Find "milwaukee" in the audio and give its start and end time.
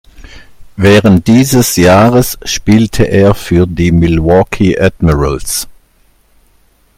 3.91-4.79